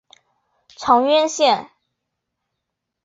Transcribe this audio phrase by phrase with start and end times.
[0.77, 1.69] 长渊线